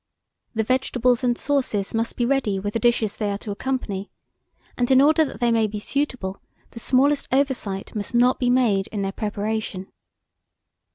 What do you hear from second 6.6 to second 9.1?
the smallest oversight must not be made in